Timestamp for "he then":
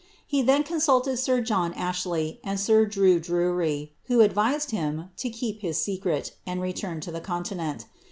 0.25-0.63